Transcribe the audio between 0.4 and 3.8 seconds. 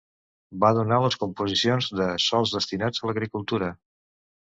Va donar les composicions de sòls destinats a l'agricultura.